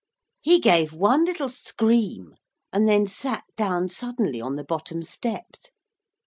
He 0.41 0.59
gave 0.59 0.93
one 0.93 1.25
little 1.25 1.47
scream, 1.47 2.33
and 2.73 2.89
then 2.89 3.05
sat 3.05 3.43
down 3.55 3.89
suddenly 3.89 4.41
on 4.41 4.55
the 4.55 4.63
bottom 4.63 5.03
steps. 5.03 5.67